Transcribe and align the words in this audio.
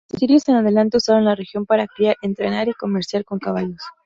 Los 0.09 0.15
asirios 0.17 0.49
en 0.49 0.55
adelante 0.55 0.97
usaron 0.97 1.25
la 1.25 1.35
región 1.35 1.67
para 1.67 1.85
criar, 1.85 2.15
entrenar 2.23 2.67
y 2.67 2.73
comerciar 2.73 3.23
con 3.23 3.37
caballos. 3.37 3.83